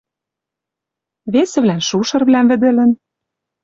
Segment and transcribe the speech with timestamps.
[1.33, 2.91] Весӹвлӓн шушырвлӓм вӹдӹлӹн.